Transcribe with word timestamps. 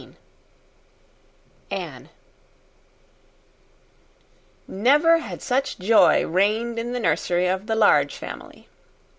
19 0.01 0.17
Anne 1.69 2.09
Never 4.67 5.19
had 5.19 5.43
such 5.43 5.77
joy 5.77 6.25
reigned 6.25 6.79
in 6.79 6.91
the 6.93 6.99
nursery 6.99 7.45
of 7.45 7.67
the 7.67 7.75
Large 7.75 8.15
Family. 8.15 8.67